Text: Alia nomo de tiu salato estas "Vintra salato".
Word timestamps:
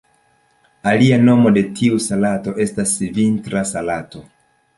Alia 0.91 1.19
nomo 1.25 1.51
de 1.57 1.63
tiu 1.81 1.99
salato 2.07 2.55
estas 2.67 2.95
"Vintra 3.19 3.65
salato". 3.75 4.25